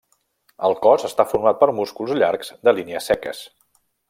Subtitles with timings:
[0.69, 3.45] El cos està format per músculs llargs, de línies seques.